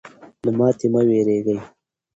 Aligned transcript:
له 0.43 0.51
ماتې 0.57 0.87
مه 0.93 1.01
ویرېږئ. 1.07 1.57